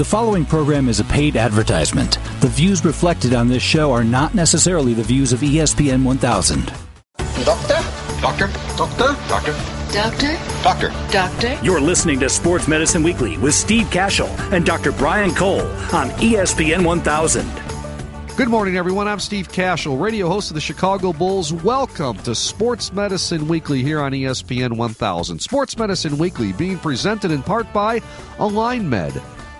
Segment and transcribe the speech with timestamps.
[0.00, 2.18] The following program is a paid advertisement.
[2.40, 6.72] The views reflected on this show are not necessarily the views of ESPN 1000.
[7.44, 7.74] Doctor?
[8.22, 8.46] Doctor?
[8.78, 9.14] Doctor?
[9.28, 9.52] Doctor?
[9.92, 10.38] Doctor?
[10.62, 10.88] Doctor?
[11.12, 11.60] Doctor?
[11.62, 14.92] You're listening to Sports Medicine Weekly with Steve Kashul and Dr.
[14.92, 17.46] Brian Cole on ESPN 1000.
[18.38, 19.06] Good morning, everyone.
[19.06, 21.52] I'm Steve Kashul, radio host of the Chicago Bulls.
[21.52, 25.40] Welcome to Sports Medicine Weekly here on ESPN 1000.
[25.40, 28.00] Sports Medicine Weekly being presented in part by
[28.38, 28.88] Align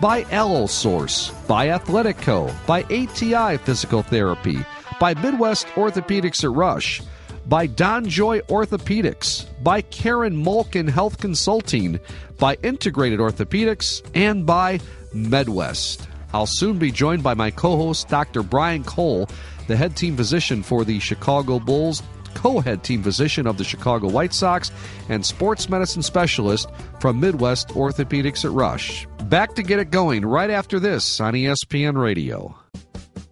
[0.00, 4.64] By Allosource, by Athletico, by ATI Physical Therapy,
[4.98, 7.02] by Midwest Orthopedics at Rush,
[7.46, 12.00] by DonJoy Orthopedics, by Karen Malkin Health Consulting,
[12.38, 14.80] by Integrated Orthopedics, and by
[15.14, 16.06] MedWest.
[16.32, 18.42] I'll soon be joined by my co host, Dr.
[18.42, 19.28] Brian Cole,
[19.66, 22.02] the head team physician for the Chicago Bulls,
[22.34, 24.70] co head team physician of the Chicago White Sox,
[25.08, 26.68] and sports medicine specialist
[27.00, 29.06] from Midwest Orthopedics at Rush.
[29.24, 32.56] Back to get it going right after this on ESPN Radio.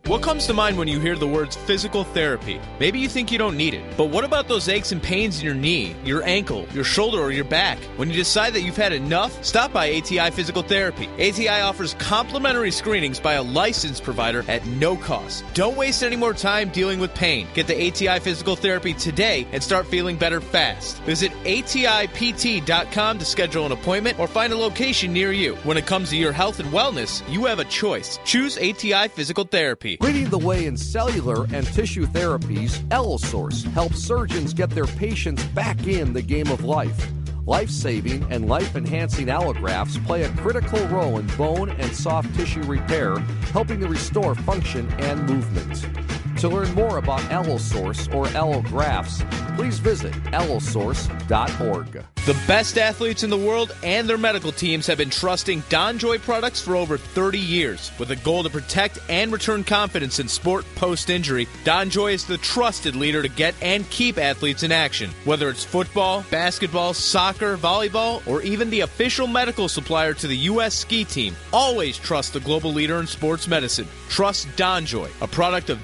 [0.08, 2.58] What comes to mind when you hear the words physical therapy?
[2.80, 5.44] Maybe you think you don't need it, but what about those aches and pains in
[5.44, 7.76] your knee, your ankle, your shoulder, or your back?
[7.98, 11.10] When you decide that you've had enough, stop by ATI Physical Therapy.
[11.18, 15.44] ATI offers complimentary screenings by a licensed provider at no cost.
[15.52, 17.46] Don't waste any more time dealing with pain.
[17.52, 21.02] Get to ATI Physical Therapy today and start feeling better fast.
[21.02, 25.56] Visit ATIPT.com to schedule an appointment or find a location near you.
[25.64, 28.18] When it comes to your health and wellness, you have a choice.
[28.24, 29.97] Choose ATI Physical Therapy.
[30.00, 35.86] Leading the way in cellular and tissue therapies, Allosource helps surgeons get their patients back
[35.88, 37.10] in the game of life.
[37.46, 42.62] Life saving and life enhancing allografts play a critical role in bone and soft tissue
[42.62, 43.18] repair,
[43.52, 46.17] helping to restore function and movement.
[46.38, 52.04] To learn more about Allosource or allografts, please visit allosource.org.
[52.28, 56.60] The best athletes in the world and their medical teams have been trusting DonJoy products
[56.60, 57.90] for over 30 years.
[57.98, 62.36] With a goal to protect and return confidence in sport post injury, DonJoy is the
[62.36, 65.10] trusted leader to get and keep athletes in action.
[65.24, 70.74] Whether it's football, basketball, soccer, volleyball, or even the official medical supplier to the U.S.
[70.74, 73.88] ski team, always trust the global leader in sports medicine.
[74.10, 75.78] Trust DonJoy, a product of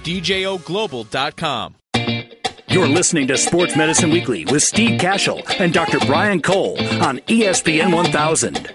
[0.45, 1.77] DJOGlobal.com.
[2.69, 5.99] You're listening to Sports Medicine Weekly with Steve Kashul and Dr.
[6.01, 8.71] Brian Cole on ESPN 1000.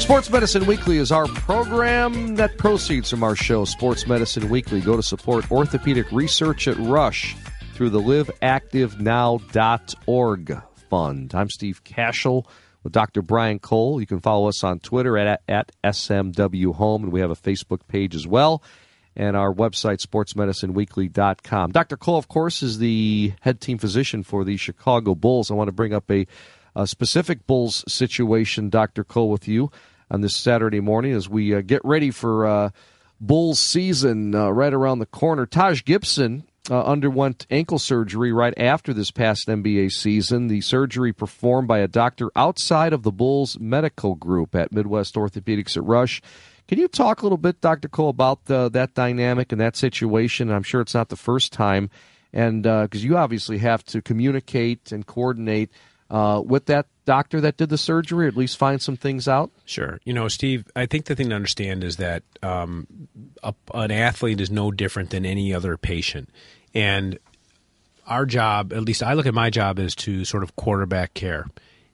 [0.00, 4.80] Sports Medicine Weekly is our program that proceeds from our show, Sports Medicine Weekly.
[4.80, 7.36] Go to support orthopedic research at Rush
[7.74, 11.34] through the liveactivenow.org fund.
[11.36, 12.46] I'm Steve Kashul
[12.82, 13.22] with Dr.
[13.22, 14.00] Brian Cole.
[14.00, 17.86] You can follow us on Twitter at, at SMW Home, and we have a Facebook
[17.86, 18.60] page as well,
[19.16, 21.72] and our website, sportsmedicineweekly.com.
[21.72, 21.96] Dr.
[21.96, 25.50] Cole, of course, is the head team physician for the Chicago Bulls.
[25.50, 26.26] I want to bring up a,
[26.74, 29.04] a specific Bulls situation, Dr.
[29.04, 29.70] Cole, with you
[30.10, 32.70] on this Saturday morning as we uh, get ready for uh,
[33.20, 35.46] Bulls season uh, right around the corner.
[35.46, 40.48] Taj Gibson uh, underwent ankle surgery right after this past NBA season.
[40.48, 45.76] The surgery performed by a doctor outside of the Bulls medical group at Midwest Orthopedics
[45.76, 46.20] at Rush.
[46.68, 47.88] Can you talk a little bit, Dr.
[47.88, 50.50] Cole, about uh, that dynamic and that situation?
[50.50, 51.90] I'm sure it's not the first time,
[52.32, 55.70] and because you obviously have to communicate and coordinate
[56.10, 59.50] uh, with that doctor that did the surgery, or at least find some things out.
[59.64, 59.98] Sure.
[60.04, 62.86] You know, Steve, I think the thing to understand is that um,
[63.42, 66.30] a, an athlete is no different than any other patient.
[66.74, 67.18] And
[68.06, 71.46] our job, at least I look at my job, is to sort of quarterback care.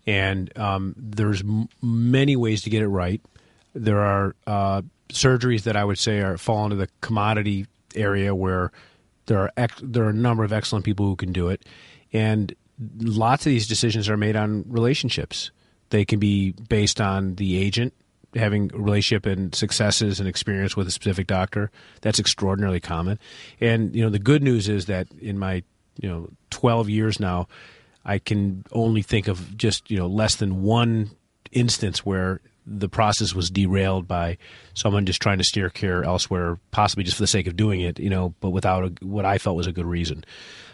[0.06, 3.20] And um, there's m- many ways to get it right.
[3.74, 8.72] There are uh, surgeries that I would say are fall into the commodity area where
[9.26, 11.64] there are ex- there are a number of excellent people who can do it,
[12.12, 12.54] and
[12.98, 15.50] lots of these decisions are made on relationships.
[15.90, 17.94] They can be based on the agent
[18.34, 21.70] having relationship and successes and experience with a specific doctor.
[22.00, 23.18] That's extraordinarily common.
[23.60, 25.62] And you know, the good news is that in my
[26.00, 27.48] you know 12 years now,
[28.04, 31.10] I can only think of just you know less than one
[31.52, 34.38] instance where the process was derailed by
[34.74, 37.98] someone just trying to steer care elsewhere, possibly just for the sake of doing it,
[37.98, 40.24] you know, but without a, what I felt was a good reason.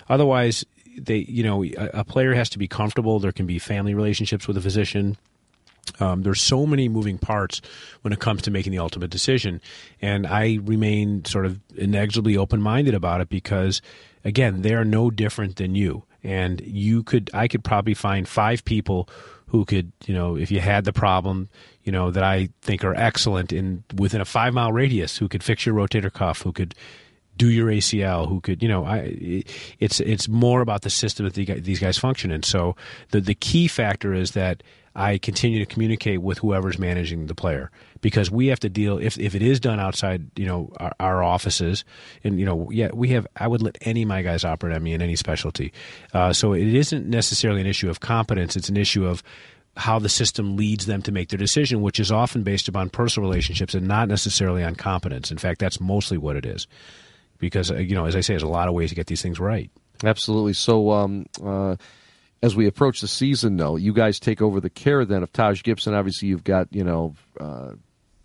[0.09, 0.65] Otherwise,
[0.97, 3.19] they, you know, a, a player has to be comfortable.
[3.19, 5.17] There can be family relationships with a physician.
[6.01, 7.63] Um, there's so many moving parts
[8.03, 9.61] when it comes to making the ultimate decision,
[10.03, 13.81] and I remain sort of inexorably open-minded about it because,
[14.25, 16.05] again, they are no different than you.
[16.23, 19.09] And you could, I could probably find five people
[19.49, 21.49] who could, you know, if you had the problem,
[21.83, 25.43] you know, that I think are excellent in within a five mile radius, who could
[25.43, 26.75] fix your rotator cuff, who could
[27.37, 29.45] do your ACL, who could, you know, I,
[29.79, 32.43] it's it's more about the system that the, these guys function in.
[32.43, 32.77] So
[33.11, 34.63] the the key factor is that
[34.99, 39.17] I continue to communicate with whoever's managing the player because we have to deal if
[39.17, 41.85] if it is done outside you know our, our offices
[42.25, 44.83] and you know yeah we have I would let any of my guys operate on
[44.83, 45.73] me in any specialty,
[46.13, 48.57] uh, so it isn't necessarily an issue of competence.
[48.57, 49.23] It's an issue of
[49.77, 53.29] how the system leads them to make their decision, which is often based upon personal
[53.29, 55.31] relationships and not necessarily on competence.
[55.31, 56.67] In fact, that's mostly what it is.
[57.39, 59.23] Because, uh, you know, as I say, there's a lot of ways to get these
[59.23, 59.71] things right.
[60.03, 60.55] Absolutely.
[60.55, 61.77] So, um, uh,
[62.43, 65.63] as we approach the season, though, you guys take over the care then of Taj
[65.63, 65.95] Gibson.
[65.95, 67.73] Obviously, you've got, you know, uh,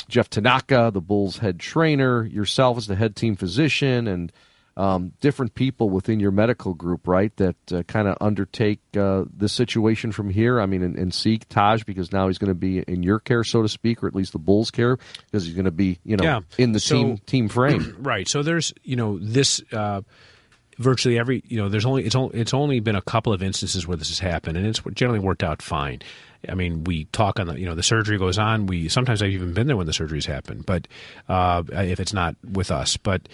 [0.07, 4.31] Jeff Tanaka, the Bulls head trainer, yourself as the head team physician, and
[4.75, 9.47] um, different people within your medical group, right, that uh, kind of undertake uh, the
[9.47, 10.59] situation from here.
[10.59, 13.43] I mean, and, and seek Taj because now he's going to be in your care,
[13.43, 16.17] so to speak, or at least the Bulls' care because he's going to be, you
[16.17, 16.39] know, yeah.
[16.57, 17.95] in the so, team team frame.
[17.99, 18.27] right.
[18.27, 19.61] So there's, you know, this.
[19.71, 20.01] Uh,
[20.77, 23.87] virtually every you know there's only it's only it's only been a couple of instances
[23.87, 26.01] where this has happened and it's generally worked out fine
[26.49, 28.67] I mean, we talk on the, you know, the surgery goes on.
[28.67, 30.87] We sometimes I've even been there when the surgeries happen, but
[31.29, 33.29] uh, if it's not with us, but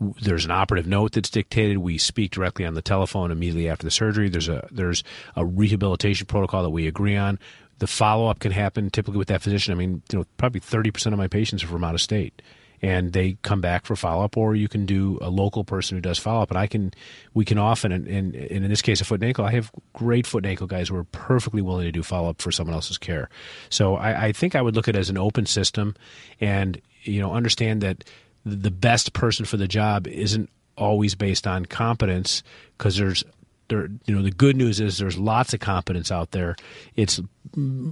[0.00, 1.78] there's an operative note that's dictated.
[1.78, 4.28] We speak directly on the telephone immediately after the surgery.
[4.28, 5.02] There's a there's
[5.34, 7.38] a rehabilitation protocol that we agree on.
[7.78, 9.72] The follow up can happen typically with that physician.
[9.72, 12.40] I mean, you know, probably 30% of my patients are from out of state
[12.82, 16.00] and they come back for follow up, or you can do a local person who
[16.00, 16.50] does follow up.
[16.50, 16.92] And I can,
[17.32, 19.70] we can often, and, and, and in this case, a foot and ankle, I have
[19.92, 22.74] great foot and ankle guys who are perfectly willing to do follow up for someone
[22.74, 23.30] else's care.
[23.70, 25.94] So I, I think I would look at it as an open system,
[26.40, 28.04] and you know, understand that
[28.44, 32.42] the best person for the job isn't always based on competence
[32.76, 33.24] because there's
[33.72, 36.56] there, you know, the good news is there's lots of competence out there.
[36.94, 37.20] It's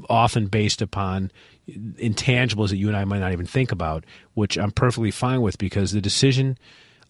[0.08, 1.32] often based upon
[1.68, 4.04] intangibles that you and I might not even think about,
[4.34, 6.58] which I'm perfectly fine with because the decision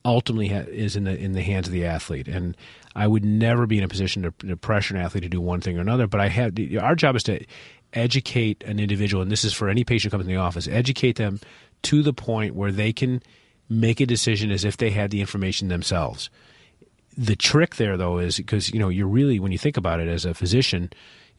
[0.05, 2.28] ultimately is in the in the hands of the athlete.
[2.28, 2.56] And
[2.94, 5.61] I would never be in a position to, to pressure an athlete to do one
[5.61, 6.06] thing or another.
[6.06, 7.44] But I have our job is to
[7.93, 11.40] educate an individual, and this is for any patient coming to the office, educate them
[11.82, 13.23] to the point where they can
[13.69, 16.31] make a decision as if they had the information themselves.
[17.17, 20.09] The trick there, though, is because you know you're really when you think about it
[20.09, 20.91] as a physician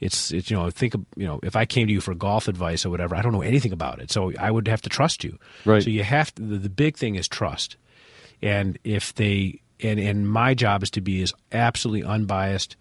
[0.02, 2.86] it's it's you know think you know if I came to you for golf advice
[2.86, 5.38] or whatever, I don't know anything about it, so I would have to trust you.
[5.64, 5.82] Right.
[5.82, 7.78] So you have to, the, the big thing is trust,
[8.42, 12.76] and if they and and my job is to be as absolutely unbiased,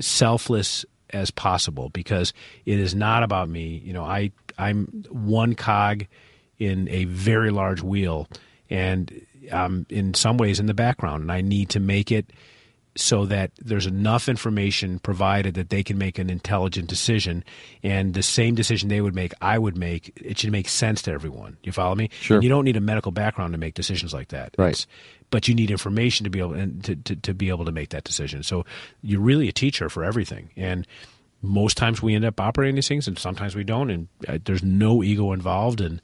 [0.00, 2.34] selfless as possible because
[2.66, 3.80] it is not about me.
[3.84, 6.06] You know, I I'm one cog
[6.58, 8.28] in a very large wheel,
[8.68, 12.30] and I'm in some ways in the background, and I need to make it
[12.98, 17.44] so that there's enough information provided that they can make an intelligent decision.
[17.84, 21.12] And the same decision they would make i would make it should make sense to
[21.12, 21.56] everyone.
[21.62, 22.10] You follow me?
[22.20, 22.36] Sure.
[22.36, 24.54] and you don't need a medical background to make decisions like that.
[24.58, 24.72] Right.
[24.72, 24.86] It's,
[25.30, 28.04] but you need information to be able to, to, to be able to make that
[28.04, 28.42] decision.
[28.42, 28.64] So
[29.02, 30.50] you're really a teacher for everything.
[30.56, 30.86] And
[31.40, 33.90] most times we end up operating these things and sometimes we don't.
[33.90, 36.02] And uh, there's no ego involved and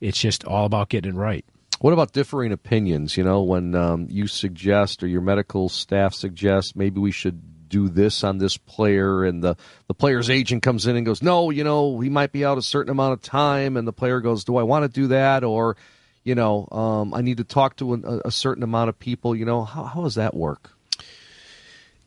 [0.00, 1.44] it's just all about getting it right
[1.80, 3.16] what about differing opinions?
[3.16, 7.88] You know, when um, you suggest or your medical staff suggests maybe we should do
[7.88, 9.56] this on this player, and the,
[9.88, 12.62] the player's agent comes in and goes, no, you know, he might be out a
[12.62, 15.42] certain amount of time, and the player goes, do I want to do that?
[15.42, 15.76] Or,
[16.22, 19.34] you know, um, I need to talk to a, a certain amount of people.
[19.34, 20.70] You know, how, how does that work?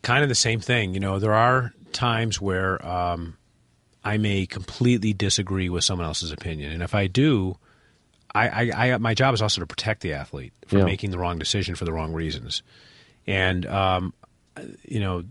[0.00, 0.94] Kind of the same thing.
[0.94, 3.36] You know, there are times where um,
[4.02, 7.58] I may completely disagree with someone else's opinion, and if I do,
[8.34, 10.84] I, I, I, my job is also to protect the athlete from Yeah.
[10.84, 12.62] making the wrong decision for the wrong reasons,
[13.26, 14.12] and um,
[14.84, 15.24] you know,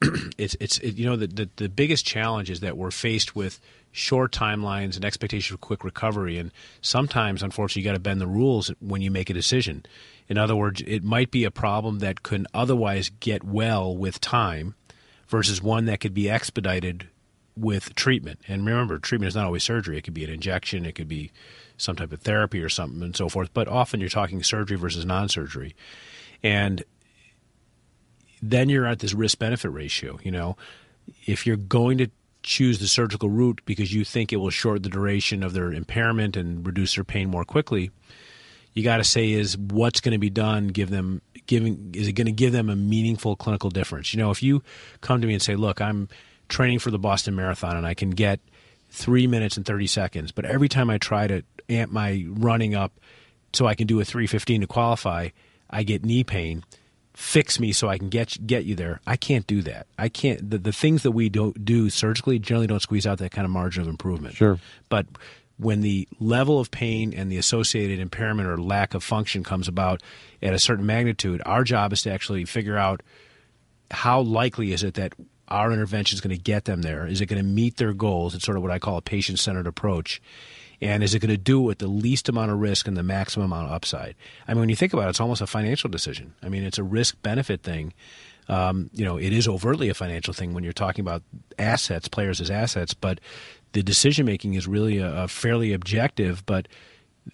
[0.38, 3.60] it's it's it, you know the, the the biggest challenge is that we're faced with
[3.90, 8.26] short timelines and expectation for quick recovery, and sometimes, unfortunately, you got to bend the
[8.26, 9.84] rules when you make a decision.
[10.28, 14.74] In other words, it might be a problem that could otherwise get well with time,
[15.26, 17.08] versus one that could be expedited
[17.56, 18.38] with treatment.
[18.46, 19.98] And remember, treatment is not always surgery.
[19.98, 21.32] It could be an injection, it could be
[21.78, 23.50] some type of therapy or something and so forth.
[23.54, 25.74] But often you're talking surgery versus non surgery.
[26.42, 26.84] And
[28.42, 30.18] then you're at this risk benefit ratio.
[30.22, 30.56] You know,
[31.26, 32.10] if you're going to
[32.42, 36.36] choose the surgical route because you think it will shorten the duration of their impairment
[36.36, 37.90] and reduce their pain more quickly,
[38.78, 42.12] you got to say is what's going to be done give them giving is it
[42.12, 44.62] going to give them a meaningful clinical difference you know if you
[45.00, 46.08] come to me and say look i'm
[46.48, 48.40] training for the boston marathon and i can get
[48.90, 52.92] three minutes and 30 seconds but every time i try to amp my running up
[53.52, 55.28] so i can do a 315 to qualify
[55.70, 56.64] i get knee pain.
[57.14, 59.00] Fix me so i can get get you there.
[59.04, 59.88] I can't do that.
[59.98, 63.32] I can't the, the things that we don't do surgically generally don't squeeze out that
[63.32, 64.36] kind of margin of improvement.
[64.36, 64.60] Sure.
[64.88, 65.06] but
[65.56, 70.00] when the level of pain and the associated impairment or lack of function comes about
[70.40, 73.02] at a certain magnitude, our job is to actually figure out
[73.90, 75.14] how likely is it that
[75.48, 77.06] our intervention is going to get them there?
[77.06, 78.34] Is it going to meet their goals?
[78.34, 80.20] It's sort of what I call a patient centered approach.
[80.80, 83.02] And is it going to do it with the least amount of risk and the
[83.02, 84.14] maximum amount of upside?
[84.46, 86.34] I mean, when you think about it, it's almost a financial decision.
[86.42, 87.92] I mean, it's a risk benefit thing.
[88.48, 91.22] Um, you know, it is overtly a financial thing when you're talking about
[91.58, 93.20] assets, players as assets, but
[93.72, 96.68] the decision making is really a, a fairly objective, but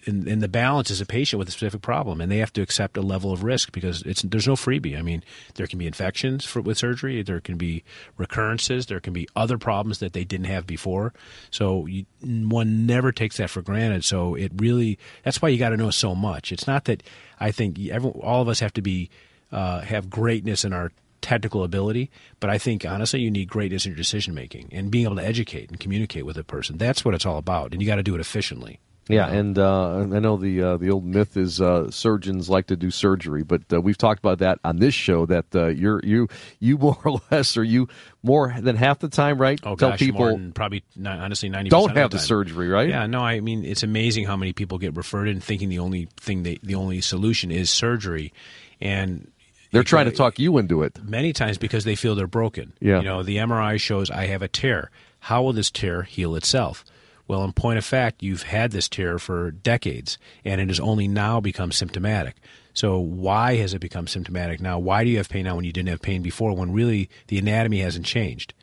[0.03, 2.61] in, in, the balance is a patient with a specific problem, and they have to
[2.61, 4.97] accept a level of risk because it's there's no freebie.
[4.97, 5.23] I mean,
[5.55, 7.83] there can be infections for, with surgery, there can be
[8.17, 11.13] recurrences, there can be other problems that they didn't have before.
[11.51, 14.03] So you, one never takes that for granted.
[14.03, 16.51] So it really that's why you got to know so much.
[16.51, 17.03] It's not that
[17.39, 19.09] I think everyone, all of us have to be
[19.51, 23.91] uh, have greatness in our technical ability, but I think honestly you need greatness in
[23.91, 26.77] your decision making and being able to educate and communicate with a person.
[26.77, 28.79] That's what it's all about, and you got to do it efficiently.
[29.07, 32.75] Yeah, and uh, I know the uh, the old myth is uh, surgeons like to
[32.75, 35.27] do surgery, but uh, we've talked about that on this show.
[35.27, 36.27] That uh, you're you
[36.59, 37.87] you more or less, or you
[38.23, 39.59] more than half the time, right?
[39.63, 42.89] Oh, Tell gosh, people probably honestly ninety don't have the, the, surgery, right?
[42.89, 46.07] Yeah, no, I mean it's amazing how many people get referred in thinking the only
[46.17, 48.33] thing they, the only solution is surgery,
[48.81, 49.31] and
[49.71, 52.73] they're trying to talk you into it many times because they feel they're broken.
[52.79, 52.99] Yeah.
[52.99, 54.89] You know, the MRI shows I have a tear.
[55.19, 56.85] How will this tear heal itself?
[57.27, 61.07] Well, in point of fact, you've had this tear for decades, and it has only
[61.07, 62.35] now become symptomatic.
[62.73, 64.77] So, why has it become symptomatic now?
[64.77, 66.55] Why do you have pain now when you didn't have pain before?
[66.55, 68.53] When really the anatomy hasn't changed,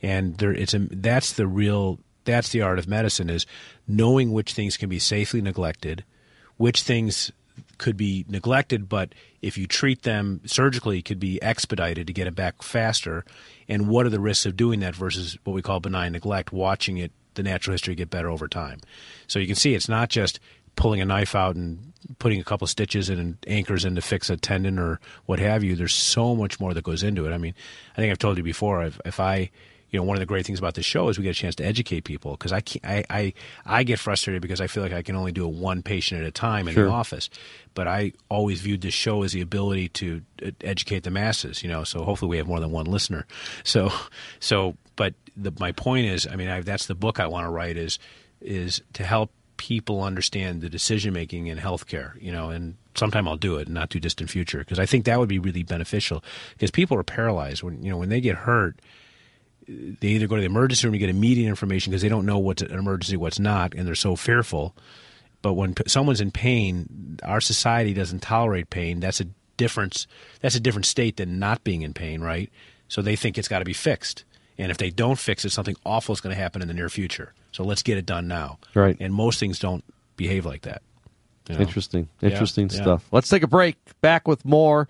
[0.00, 3.46] and there, it's a, that's the real that's the art of medicine is
[3.88, 6.04] knowing which things can be safely neglected,
[6.56, 7.32] which things
[7.78, 12.34] could be neglected, but if you treat them surgically, could be expedited to get it
[12.34, 13.24] back faster.
[13.68, 16.98] And what are the risks of doing that versus what we call benign neglect, watching
[16.98, 18.80] it, the natural history get better over time.
[19.26, 20.40] So you can see it's not just
[20.76, 24.36] pulling a knife out and putting a couple stitches and anchors in to fix a
[24.36, 25.76] tendon or what have you.
[25.76, 27.32] There's so much more that goes into it.
[27.32, 27.54] I mean,
[27.92, 28.84] I think I've told you before.
[28.84, 29.50] If, if I
[29.92, 31.54] you know, one of the great things about this show is we get a chance
[31.56, 33.32] to educate people because I, I, I,
[33.66, 36.26] I get frustrated because I feel like I can only do a one patient at
[36.26, 36.86] a time in sure.
[36.86, 37.28] the office.
[37.74, 41.68] But I always viewed this show as the ability to uh, educate the masses, you
[41.68, 43.26] know, so hopefully we have more than one listener.
[43.64, 43.92] So,
[44.40, 47.50] so, but the, my point is, I mean, I, that's the book I want to
[47.50, 47.98] write is,
[48.40, 53.36] is to help people understand the decision making in healthcare, you know, and sometime I'll
[53.36, 56.22] do it in not too distant future because I think that would be really beneficial
[56.52, 58.80] because people are paralyzed when, you know, when they get hurt,
[59.68, 62.38] they either go to the emergency room to get immediate information because they don't know
[62.38, 64.74] what's an emergency, what's not, and they're so fearful.
[65.40, 69.00] But when p- someone's in pain, our society doesn't tolerate pain.
[69.00, 70.06] That's a difference.
[70.40, 72.50] That's a different state than not being in pain, right?
[72.88, 74.24] So they think it's got to be fixed,
[74.58, 76.88] and if they don't fix it, something awful is going to happen in the near
[76.88, 77.32] future.
[77.52, 78.58] So let's get it done now.
[78.74, 78.96] Right.
[79.00, 79.84] And most things don't
[80.16, 80.82] behave like that.
[81.48, 81.60] you know?
[81.62, 82.82] Interesting, interesting Yeah, yeah.
[82.82, 83.08] stuff.
[83.12, 83.76] Let's take a break.
[84.00, 84.88] Back with more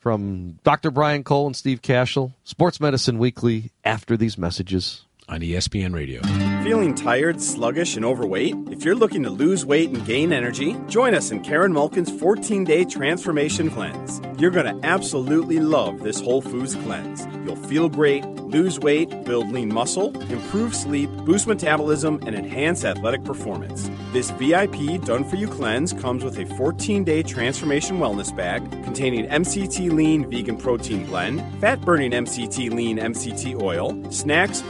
[0.00, 0.90] from Dr.
[0.90, 3.70] Brian Cole and Steve Kashul, Sports Medicine Weekly.
[3.84, 5.04] After these messages.
[5.32, 6.20] On ESPN Radio.
[6.62, 8.54] Feeling tired, sluggish, and overweight?
[8.70, 12.64] If you're looking to lose weight and gain energy, join us in Karen Malkin's 14
[12.64, 14.20] day transformation cleanse.
[14.38, 17.26] You're going to absolutely love this Whole Foods cleanse.
[17.44, 23.24] You'll feel great, lose weight, build lean muscle, improve sleep, boost metabolism, and enhance athletic
[23.24, 23.90] performance.
[24.12, 29.26] This VIP done for you cleanse comes with a 14 day transformation wellness bag containing
[29.26, 34.62] MCT lean vegan protein blend, fat burning MCT lean MCT oil, snacks,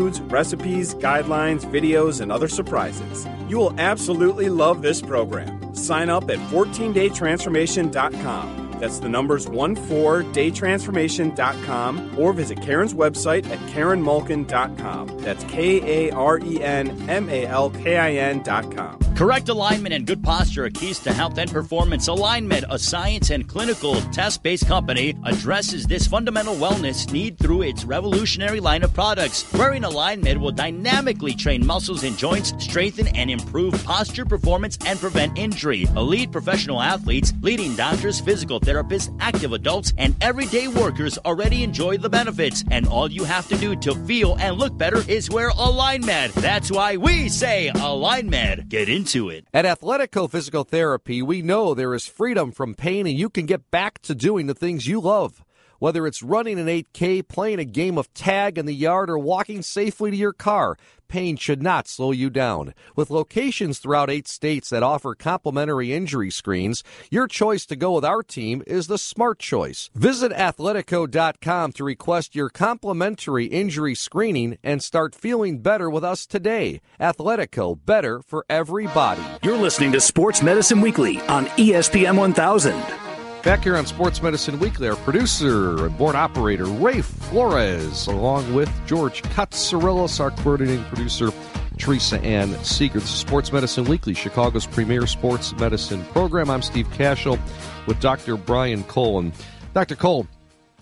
[0.00, 3.28] superfoods, recipes, guidelines, videos, and other surprises.
[3.48, 5.72] You will absolutely love this program.
[5.74, 8.56] Sign up at 14daytransformation.com.
[8.80, 15.18] That's the numbers 14daytransformation.com or visit Karen's website at karenmalkin.com.
[15.18, 19.09] That's K A R E N M A L K I N.com.
[19.20, 22.08] Correct alignment and good posture are keys to health and performance.
[22.08, 27.84] AlignMed, a science and clinical test based company, addresses this fundamental wellness need through its
[27.84, 29.44] revolutionary line of products.
[29.52, 35.38] Wearing AlignMed will dynamically train muscles and joints, strengthen and improve posture performance, and prevent
[35.38, 35.82] injury.
[35.96, 42.08] Elite professional athletes, leading doctors, physical therapists, active adults, and everyday workers already enjoy the
[42.08, 42.64] benefits.
[42.70, 46.32] And all you have to do to feel and look better is wear AlignMed.
[46.40, 48.70] That's why we say AlignMed.
[48.70, 49.46] Get into it.
[49.52, 53.70] At Athletico Physical Therapy, we know there is freedom from pain and you can get
[53.70, 55.42] back to doing the things you love.
[55.80, 59.62] Whether it's running an 8K, playing a game of tag in the yard, or walking
[59.62, 60.76] safely to your car,
[61.10, 62.72] pain should not slow you down.
[62.96, 68.04] With locations throughout eight states that offer complimentary injury screens, your choice to go with
[68.04, 69.90] our team is the smart choice.
[69.94, 76.80] Visit athletico.com to request your complimentary injury screening and start feeling better with us today.
[77.00, 79.22] Athletico, better for everybody.
[79.42, 83.09] You're listening to Sports Medicine Weekly on ESPN 1000.
[83.42, 88.70] Back here on Sports Medicine Weekly, our producer and board operator, Ray Flores, along with
[88.86, 91.30] George Katsarillis, our coordinating producer,
[91.78, 93.00] Teresa Ann Seeger.
[93.00, 96.50] This is Sports Medicine Weekly, Chicago's premier sports medicine program.
[96.50, 97.40] I'm Steve Kashul
[97.86, 98.36] with Dr.
[98.36, 99.20] Brian Cole.
[99.20, 99.32] And
[99.72, 99.96] Dr.
[99.96, 100.26] Cole,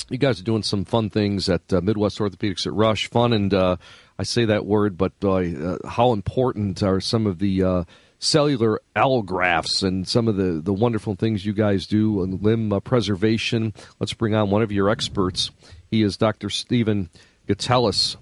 [0.08, 3.08] you guys are doing some fun things at uh, Midwest Orthopedics at Rush.
[3.08, 3.76] Fun, and uh,
[4.18, 7.84] I say that word, but uh, how important are some of the
[8.18, 12.80] cellular allografts and some of the, the wonderful things you guys do on limb uh,
[12.80, 13.72] preservation.
[14.00, 15.50] Let's bring on one of your experts.
[15.90, 16.50] He is Dr.
[16.50, 17.10] Steven
[17.48, 18.16] Gitelis,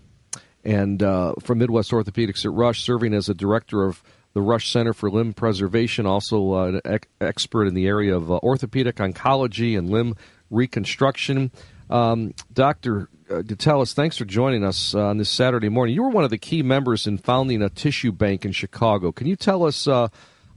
[0.65, 4.03] and uh, from Midwest Orthopedics at Rush, serving as a director of
[4.35, 8.31] the Rush Center for Limb Preservation, also uh, an ec- expert in the area of
[8.31, 10.15] uh, orthopedic oncology and limb
[10.51, 11.51] reconstruction.
[11.89, 15.95] Um, Dr Gitelis, thanks for joining us uh, on this Saturday morning.
[15.95, 19.11] You were one of the key members in founding a tissue bank in Chicago.
[19.11, 20.09] Can you tell us uh,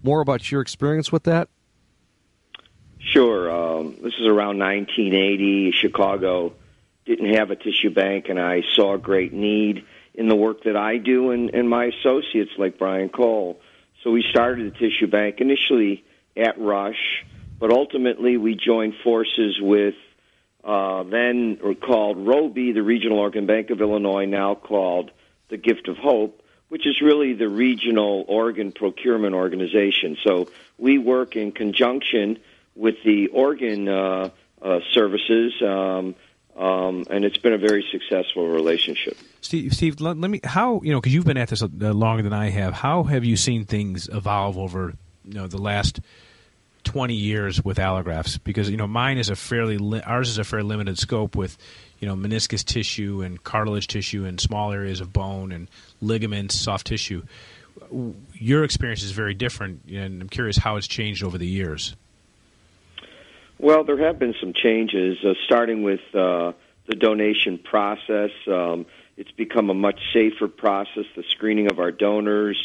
[0.03, 1.49] more about your experience with that?
[2.99, 3.49] Sure.
[3.49, 5.71] Um, this is around 1980.
[5.71, 6.53] Chicago
[7.05, 10.97] didn't have a tissue bank, and I saw great need in the work that I
[10.97, 13.59] do and, and my associates like Brian Cole.
[14.03, 16.03] So we started the tissue bank initially
[16.37, 17.25] at Rush,
[17.59, 19.95] but ultimately we joined forces with
[20.63, 25.11] uh, then called ROBI, the Regional Organ Bank of Illinois, now called
[25.49, 30.17] the Gift of Hope, which is really the regional organ procurement organization.
[30.23, 32.39] So we work in conjunction
[32.75, 34.29] with the organ uh,
[34.61, 36.15] uh, services, um,
[36.55, 39.17] um, and it's been a very successful relationship.
[39.41, 42.21] Steve, Steve, let, let me how you know because you've been at this uh, longer
[42.21, 42.73] than I have.
[42.73, 46.01] How have you seen things evolve over you know the last
[46.89, 50.43] 20 years with allografts because you know mine is a fairly li- ours is a
[50.43, 51.55] fairly limited scope with
[51.99, 55.67] you know meniscus tissue and cartilage tissue and small areas of bone and
[56.01, 57.21] ligaments soft tissue.
[58.33, 61.95] Your experience is very different and i'm curious how it's changed over the years.
[63.59, 66.53] Well there have been some changes uh, starting with uh,
[66.87, 68.31] the donation process.
[68.47, 72.57] Um, it's become a much safer process the screening of our donors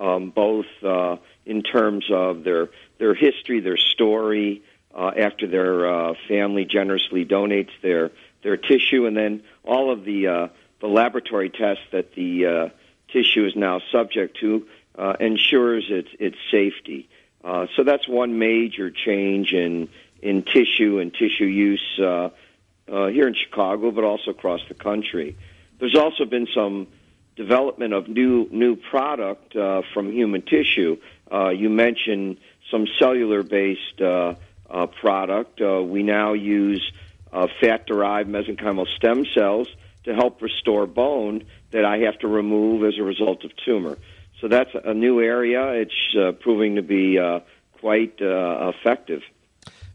[0.00, 1.16] um, both uh,
[1.50, 4.62] in terms of their their history, their story,
[4.94, 10.28] uh, after their uh, family generously donates their their tissue, and then all of the
[10.28, 10.48] uh,
[10.80, 12.68] the laboratory tests that the uh,
[13.12, 17.08] tissue is now subject to uh, ensures its its safety.
[17.42, 19.88] Uh, so that's one major change in
[20.22, 25.36] in tissue and tissue use here in Chicago, but also across the country.
[25.80, 26.86] There's also been some
[27.34, 29.54] development of new new product
[29.92, 30.98] from human tissue.
[31.32, 32.38] Uh, you mentioned
[32.70, 34.34] some cellular based uh,
[34.68, 35.60] uh, product.
[35.60, 36.92] Uh, we now use
[37.32, 39.68] uh, fat derived mesenchymal stem cells
[40.04, 43.98] to help restore bone that I have to remove as a result of tumor.
[44.40, 45.72] So that's a new area.
[45.72, 47.40] It's uh, proving to be uh,
[47.80, 49.22] quite uh, effective.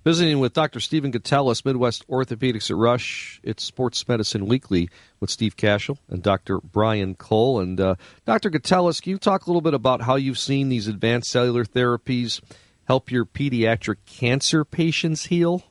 [0.06, 0.80] Visiting with Dr.
[0.80, 3.42] Steven Gitelis, Midwest Orthopedics at Rush.
[3.42, 4.88] It's Sports Medicine Weekly
[5.20, 6.60] with Steve Kashul and Dr.
[6.60, 7.60] Brian Cole.
[7.60, 8.52] And uh, Dr.
[8.52, 12.40] Gitelis, can you talk a little bit about how you've seen these advanced cellular therapies
[12.84, 15.64] help your pediatric cancer patients heal?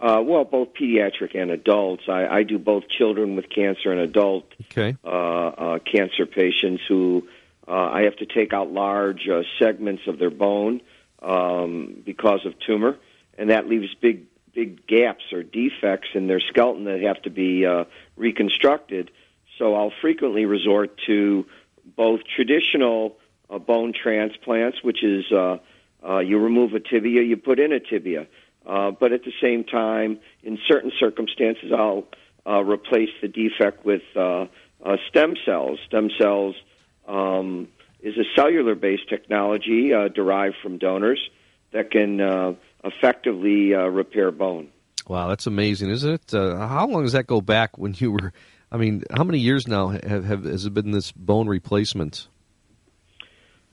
[0.00, 2.04] Uh, well, both pediatric and adults.
[2.08, 4.96] I, I do both children with cancer and adult okay.
[5.04, 7.28] uh, uh, cancer patients who
[7.68, 10.80] uh, I have to take out large uh, segments of their bone
[11.22, 12.98] um, because of tumor,
[13.38, 17.64] and that leaves big big gaps or defects in their skeleton that have to be
[17.64, 17.84] uh,
[18.16, 19.10] reconstructed.
[19.58, 21.46] So I'll frequently resort to
[21.96, 23.16] both traditional
[23.48, 25.58] uh, bone transplants, which is uh,
[26.06, 28.26] uh, you remove a tibia, you put in a tibia.
[28.66, 32.06] Uh, but at the same time, in certain circumstances, I'll
[32.46, 34.46] uh, replace the defect with uh,
[34.84, 35.78] uh, stem cells.
[35.86, 36.54] Stem cells
[37.06, 37.68] um,
[38.02, 41.30] is a cellular based technology uh, derived from donors
[41.72, 44.68] that can uh, effectively uh, repair bone.
[45.08, 46.34] Wow, that's amazing, isn't it?
[46.34, 48.32] Uh, how long does that go back when you were?
[48.70, 52.28] I mean, how many years now have, have has it been this bone replacement?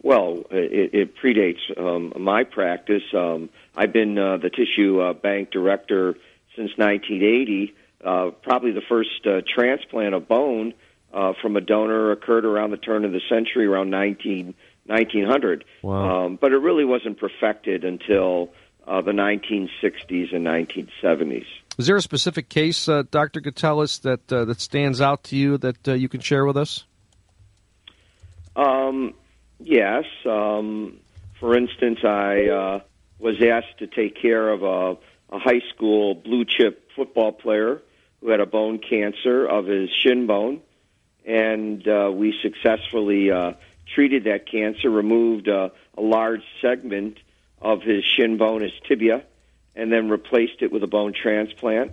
[0.01, 3.03] Well, it, it predates um, my practice.
[3.13, 6.15] Um, I've been uh, the tissue uh, bank director
[6.55, 7.75] since 1980.
[8.03, 10.73] Uh, probably the first uh, transplant of bone
[11.13, 14.53] uh, from a donor occurred around the turn of the century, around 19,
[14.85, 15.65] 1900.
[15.81, 16.25] Wow.
[16.25, 18.51] Um, but it really wasn't perfected until
[18.87, 21.45] uh, the 1960s and 1970s.
[21.77, 23.39] Is there a specific case, uh, Dr.
[23.39, 26.83] Gitelis, that uh, that stands out to you that uh, you can share with us?
[28.55, 29.13] Um,
[29.59, 30.03] yes.
[30.25, 30.99] Um,
[31.39, 32.79] for instance, I uh,
[33.19, 34.97] was asked to take care of a,
[35.33, 37.81] a high school blue chip football player
[38.19, 40.59] who had a bone cancer of his shin bone,
[41.29, 43.53] and uh, we successfully uh,
[43.93, 47.19] treated that cancer, removed uh, a large segment
[47.61, 49.23] of his shin bone, his tibia,
[49.75, 51.91] and then replaced it with a bone transplant.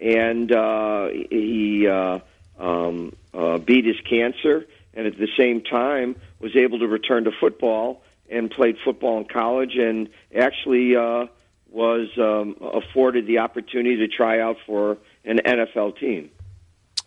[0.00, 2.20] And uh, he uh,
[2.60, 7.32] um, uh, beat his cancer, and at the same time was able to return to
[7.32, 11.26] football and played football in college, and actually uh,
[11.68, 16.30] was um, afforded the opportunity to try out for an NFL team.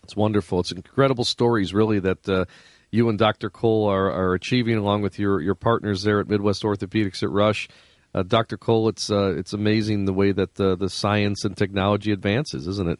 [0.09, 0.59] It's wonderful.
[0.59, 2.45] It's incredible stories, really, that uh,
[2.89, 3.51] you and Dr.
[3.51, 7.69] Cole are, are achieving along with your, your partners there at Midwest Orthopedics at Rush.
[8.15, 8.57] Uh, Dr.
[8.57, 12.89] Cole, it's uh, it's amazing the way that the, the science and technology advances, isn't
[12.89, 12.99] it?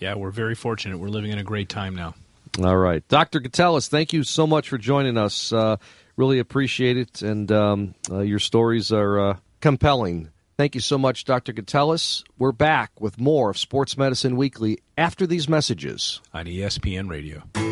[0.00, 0.98] Yeah, we're very fortunate.
[0.98, 2.14] We're living in a great time now.
[2.62, 3.02] All right.
[3.08, 3.40] Dr.
[3.40, 5.54] Gitelis, thank you so much for joining us.
[5.54, 5.78] Uh,
[6.18, 10.28] really appreciate it, and um, uh, your stories are uh, compelling.
[10.60, 11.54] Thank you so much, Dr.
[11.54, 12.22] Gitelis.
[12.38, 17.69] We're back with more of Sports Medicine Weekly after these messages on ESPN Radio.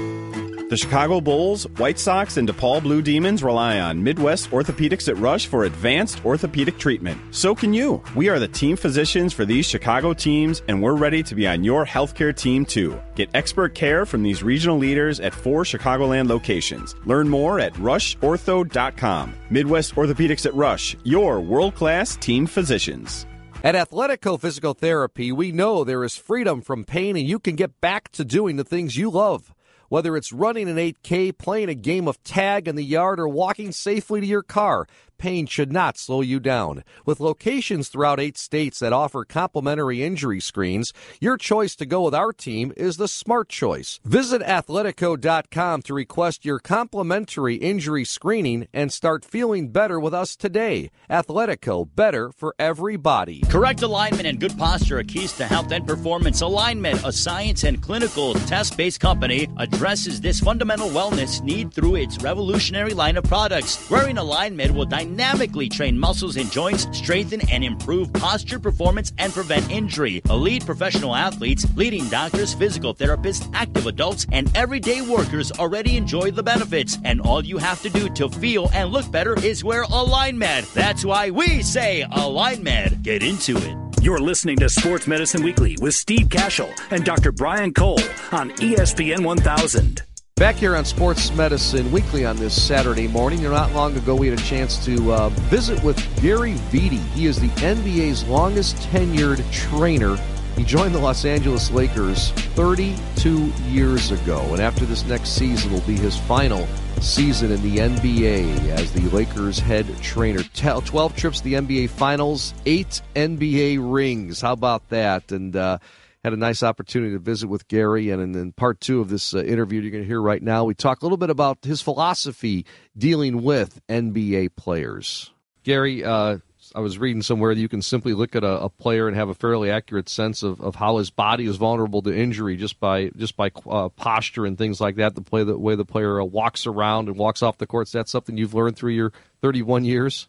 [0.68, 5.46] The Chicago Bulls, White Sox, and DePaul Blue Demons rely on Midwest Orthopedics at Rush
[5.46, 7.18] for advanced orthopedic treatment.
[7.30, 8.02] So can you.
[8.14, 11.64] We are the team physicians for these Chicago teams, and we're ready to be on
[11.64, 13.00] your healthcare team too.
[13.14, 16.94] Get expert care from these regional leaders at four Chicagoland locations.
[17.06, 19.34] Learn more at rushortho.com.
[19.48, 23.24] Midwest Orthopedics at Rush, your world class team physicians.
[23.64, 27.80] At Athletico Physical Therapy, we know there is freedom from pain and you can get
[27.80, 29.54] back to doing the things you love.
[29.88, 33.72] Whether it's running an 8K, playing a game of tag in the yard, or walking
[33.72, 34.86] safely to your car,
[35.18, 36.84] pain should not slow you down.
[37.04, 42.14] With locations throughout eight states that offer complimentary injury screens, your choice to go with
[42.14, 43.98] our team is the smart choice.
[44.04, 50.90] Visit athletico.com to request your complimentary injury screening and start feeling better with us today.
[51.10, 53.40] Athletico, better for everybody.
[53.48, 56.42] Correct alignment and good posture are keys to health and performance.
[56.42, 62.18] AlignMed, a science and clinical test based company, addresses this fundamental wellness need through its
[62.22, 63.90] revolutionary line of products.
[63.90, 69.32] Wearing AlignMed will dynamically dynamically train muscles and joints, strengthen and improve posture performance, and
[69.32, 70.20] prevent injury.
[70.28, 76.42] Elite professional athletes, leading doctors, physical therapists, active adults, and everyday workers already enjoy the
[76.42, 76.98] benefits.
[77.04, 80.72] And all you have to do to feel and look better is wear AlignMed.
[80.74, 83.02] That's why we say AlignMed.
[83.02, 84.02] Get into it.
[84.02, 87.32] You're listening to Sports Medicine Weekly with Steve Kashul and Dr.
[87.32, 90.02] Brian Cole on ESPN 1000.
[90.38, 93.42] Back here on Sports Medicine Weekly on this Saturday morning.
[93.42, 97.04] Not long ago, we had a chance to uh, visit with Gary Vitti.
[97.08, 100.16] He is the NBA's longest tenured trainer.
[100.54, 105.80] He joined the Los Angeles Lakers 32 years ago, and after this next season will
[105.80, 106.68] be his final
[107.00, 110.44] season in the NBA as the Lakers head trainer.
[110.54, 114.40] 12 trips to the NBA Finals, eight NBA rings.
[114.40, 115.32] How about that?
[115.32, 115.78] And uh,
[116.24, 118.10] had a nice opportunity to visit with Gary.
[118.10, 120.64] And in, in part two of this uh, interview you're going to hear right now,
[120.64, 125.32] we talk a little bit about his philosophy dealing with NBA players.
[125.62, 126.38] Gary, uh,
[126.74, 129.28] I was reading somewhere that you can simply look at a, a, player and have
[129.28, 133.10] a fairly accurate sense of, of how his body is vulnerable to injury just by
[133.16, 135.14] just by uh, posture and things like that.
[135.14, 137.88] The play the way the player uh, walks around and walks off the court.
[137.88, 140.26] Is that something you've learned through your 31 years?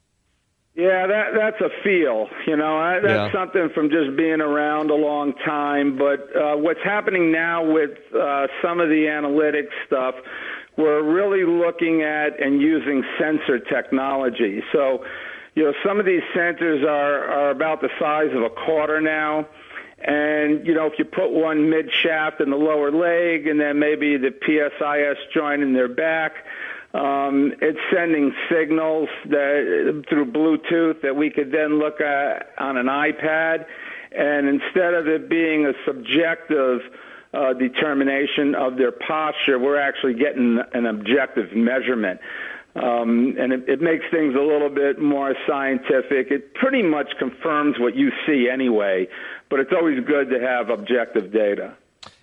[0.79, 2.29] Yeah, that that's a feel.
[2.47, 3.31] You know, that's yeah.
[3.33, 5.97] something from just being around a long time.
[5.97, 10.15] But uh, what's happening now with uh, some of the analytics stuff,
[10.77, 14.63] we're really looking at and using sensor technology.
[14.71, 15.03] So,
[15.53, 19.49] you know, some of these sensors are are about the size of a quarter now.
[19.97, 23.79] And you know, if you put one mid shaft in the lower leg, and then
[23.79, 26.35] maybe the PSIS joint in their back,
[26.93, 32.87] um, it's sending signals that, through Bluetooth that we could then look at on an
[32.87, 33.65] iPad.
[34.11, 36.79] And instead of it being a subjective
[37.31, 42.19] uh, determination of their posture, we're actually getting an objective measurement.
[42.75, 46.31] Um, and it, it makes things a little bit more scientific.
[46.31, 49.07] It pretty much confirms what you see anyway,
[49.49, 51.75] but it's always good to have objective data.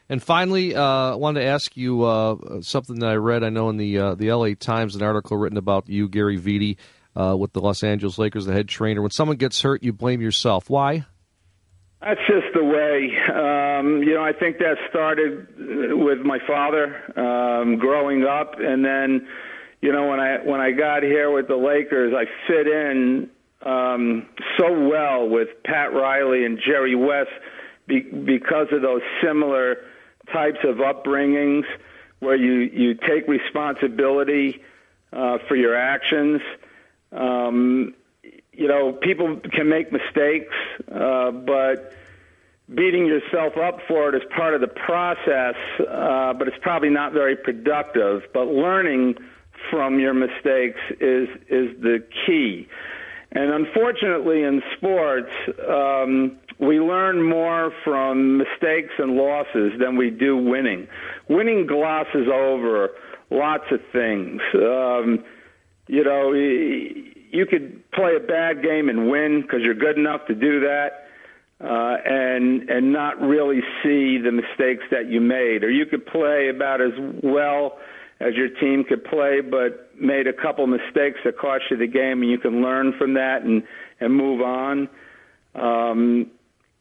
[0.09, 3.43] And finally, uh, I wanted to ask you uh, something that I read.
[3.43, 4.55] I know in the uh, the L.A.
[4.55, 6.77] Times, an article written about you, Gary Vitti,
[7.17, 9.03] uh, with the Los Angeles Lakers, the head trainer.
[9.03, 10.71] When someone gets hurt, you blame yourself.
[10.71, 11.07] Why?
[12.01, 13.11] That's just the way.
[13.31, 15.49] Um, you know, I think that started
[15.99, 19.27] with my father um, growing up, and then,
[19.81, 23.29] you know, when I when I got here with the Lakers, I fit in
[23.65, 27.31] um, so well with Pat Riley and Jerry West
[27.89, 29.79] be, because of those similar
[30.33, 31.65] types of upbringings
[32.19, 34.63] where you, you take responsibility
[35.13, 36.41] uh, for your actions.
[37.13, 37.95] Um,
[38.53, 40.55] you know, people can make mistakes,
[40.91, 41.93] uh, but
[42.75, 47.13] beating yourself up for it is part of the process, uh, but it's probably not
[47.13, 48.23] very productive.
[48.33, 49.17] But learning
[49.71, 52.69] from your mistakes is is the key.
[53.33, 55.31] And unfortunately, in sports,
[55.69, 60.89] um, we learn more from mistakes and losses than we do winning.
[61.29, 62.91] Winning glosses over
[63.31, 64.41] lots of things.
[64.55, 65.25] Um,
[65.87, 70.35] you know, you could play a bad game and win because you're good enough to
[70.35, 71.03] do that.
[71.59, 76.51] Uh, and and not really see the mistakes that you made, or you could play
[76.51, 76.93] about as
[77.23, 77.79] well
[78.21, 82.21] as your team could play, but made a couple mistakes that cost you the game,
[82.21, 83.63] and you can learn from that and
[84.01, 84.87] and move on.
[85.55, 86.31] Um,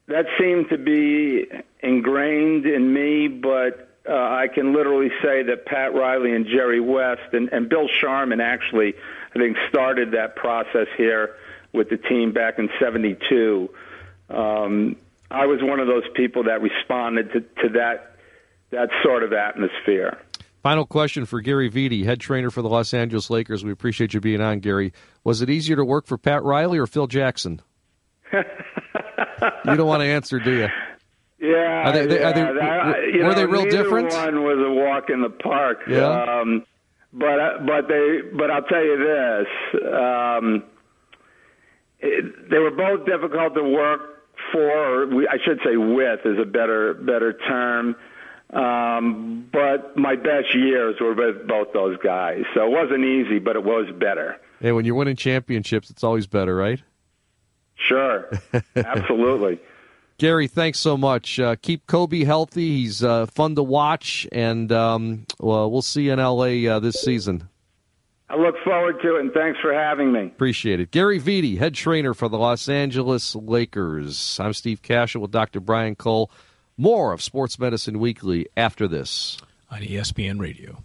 [0.08, 1.46] that seemed to be
[1.82, 7.34] ingrained in me, but uh, I can literally say that Pat Riley and Jerry West
[7.34, 8.94] and, and Bill Sharman actually,
[9.36, 11.36] I think, started that process here
[11.74, 13.70] with the team back in '72.
[14.30, 14.96] Um,
[15.32, 18.16] I was one of those people that responded to, to that
[18.70, 20.20] that sort of atmosphere.
[20.62, 23.64] Final question for Gary Vitti, head trainer for the Los Angeles Lakers.
[23.64, 24.94] We appreciate you being on, Gary.
[25.24, 27.62] Was it easier to work for Pat Riley or Phil Jackson?
[29.66, 30.68] you don't want to answer, do you?
[31.40, 34.12] Yeah, are they, they, are they, that, were know, they real different?
[34.12, 35.80] One was a walk in the park.
[35.88, 36.40] Yeah.
[36.42, 36.66] Um,
[37.12, 39.48] but uh, but they but I'll tell you this:
[39.94, 40.64] um,
[42.00, 45.04] it, they were both difficult to work for.
[45.04, 47.96] Or we, I should say, with is a better better term.
[48.54, 53.56] Um, but my best years were with both those guys, so it wasn't easy, but
[53.56, 54.38] it was better.
[54.62, 56.82] Hey, when you're winning championships, it's always better, right?
[57.76, 58.30] Sure,
[58.76, 59.60] absolutely.
[60.18, 61.40] Gary, thanks so much.
[61.40, 62.78] Uh, keep Kobe healthy.
[62.78, 67.02] He's uh, fun to watch, and um, well, we'll see you in LA uh, this
[67.02, 67.50] season.
[68.30, 70.28] I look forward to it, and thanks for having me.
[70.28, 70.92] Appreciate it.
[70.92, 74.40] Gary Vitti, head trainer for the Los Angeles Lakers.
[74.40, 75.60] I'm Steve Kashul with Dr.
[75.60, 76.32] Brian Cole.
[76.78, 79.38] More of Sports Medicine Weekly after this
[79.70, 80.84] on ESPN Radio.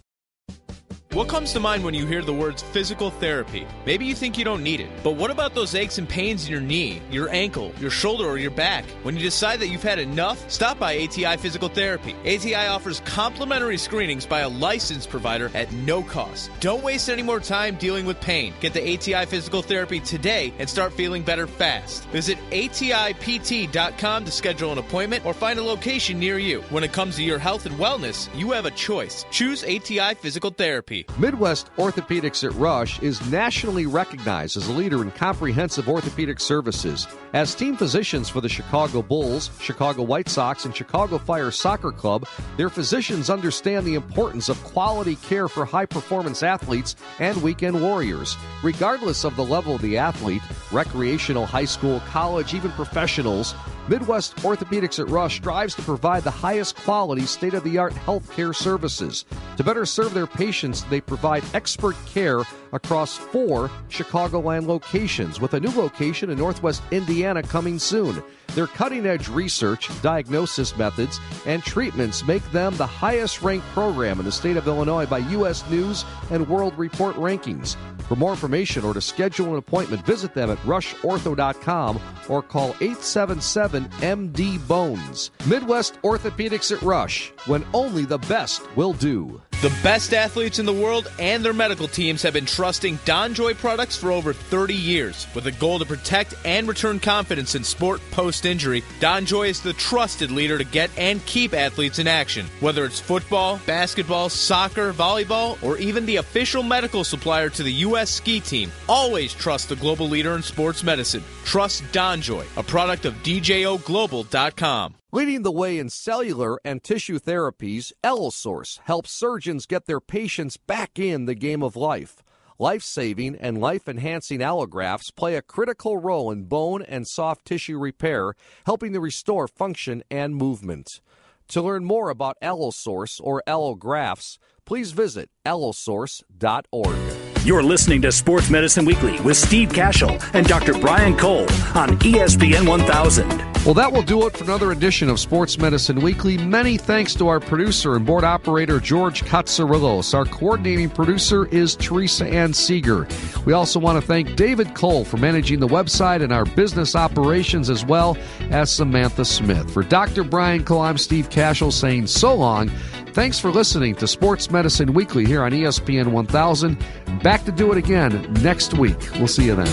[1.13, 3.67] What comes to mind when you hear the words physical therapy?
[3.85, 6.51] Maybe you think you don't need it, but what about those aches and pains in
[6.53, 8.85] your knee, your ankle, your shoulder, or your back?
[9.03, 12.15] When you decide that you've had enough, stop by ATI Physical Therapy.
[12.21, 16.49] ATI offers complimentary screenings by a licensed provider at no cost.
[16.61, 18.53] Don't waste any more time dealing with pain.
[18.61, 22.05] Get the ATI Physical Therapy today and start feeling better fast.
[22.11, 26.61] Visit ATIPT.com to schedule an appointment or find a location near you.
[26.69, 29.25] When it comes to your health and wellness, you have a choice.
[29.29, 31.00] Choose ATI Physical Therapy.
[31.17, 37.07] Midwest Orthopedics at Rush is nationally recognized as a leader in comprehensive orthopedic services.
[37.33, 42.27] As team physicians for the Chicago Bulls, Chicago White Sox, and Chicago Fire Soccer Club,
[42.57, 48.37] their physicians understand the importance of quality care for high performance athletes and weekend warriors.
[48.63, 53.55] Regardless of the level of the athlete, recreational, high school, college, even professionals,
[53.91, 58.55] Midwest Orthopedics at Rush strives to provide the highest quality, state of the art healthcare
[58.55, 59.25] services.
[59.57, 65.59] To better serve their patients, they provide expert care across four Chicagoland locations, with a
[65.59, 68.23] new location in Northwest Indiana coming soon.
[68.53, 74.25] Their cutting edge research, diagnosis methods, and treatments make them the highest ranked program in
[74.25, 75.67] the state of Illinois by U.S.
[75.69, 77.77] News and World Report rankings.
[78.07, 83.85] For more information or to schedule an appointment, visit them at rushortho.com or call 877
[83.85, 85.31] MD Bones.
[85.47, 89.41] Midwest Orthopedics at Rush, when only the best will do.
[89.61, 93.95] The best athletes in the world and their medical teams have been trusting DonJoy products
[93.95, 95.27] for over 30 years.
[95.35, 99.73] With a goal to protect and return confidence in sport post injury, DonJoy is the
[99.73, 102.45] trusted leader to get and keep athletes in action.
[102.59, 108.09] Whether it's football, basketball, soccer, volleyball, or even the official medical supplier to the U.S.
[108.09, 111.23] ski team, always trust the global leader in sports medicine.
[111.43, 114.95] Trust DonJoy, a product of DJOGlobal.com.
[115.13, 120.97] Leading the way in cellular and tissue therapies, Allosource helps surgeons get their patients back
[120.97, 122.23] in the game of life.
[122.61, 127.79] Life saving and life enhancing allografts play a critical role in bone and soft tissue
[127.79, 128.35] repair,
[128.67, 131.01] helping to restore function and movement.
[131.47, 137.20] To learn more about Allosource or allografts, please visit allosource.org.
[137.43, 140.73] You're listening to Sports Medicine Weekly with Steve Kashul and Dr.
[140.73, 143.27] Brian Cole on ESPN 1000.
[143.65, 146.37] Well, that will do it for another edition of Sports Medicine Weekly.
[146.37, 150.13] Many thanks to our producer and board operator, George Katsarillos.
[150.13, 153.07] Our coordinating producer is Teresa Ann Seeger.
[153.43, 157.71] We also want to thank David Cole for managing the website and our business operations,
[157.71, 158.17] as well
[158.51, 159.71] as Samantha Smith.
[159.71, 160.23] For Dr.
[160.23, 162.69] Brian Cole, I'm Steve Kashul saying so long.
[163.13, 166.77] Thanks for listening to Sports Medicine Weekly here on ESPN 1000.
[167.21, 168.97] Back to do it again next week.
[169.15, 169.65] We'll see you then.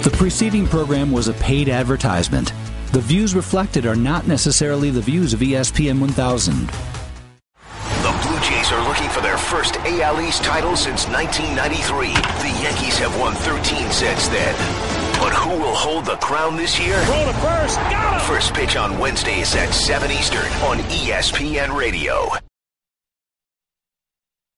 [0.00, 2.54] The preceding program was a paid advertisement.
[2.92, 6.93] The views reflected are not necessarily the views of ESPN 1000.
[9.54, 12.08] First AL East title since 1993.
[12.42, 14.54] The Yankees have won 13 since then.
[15.20, 16.98] But who will hold the crown this year?
[17.08, 17.76] Roll to first.
[17.78, 18.28] Got him.
[18.28, 22.32] First pitch on Wednesday is at 7 Eastern on ESPN Radio.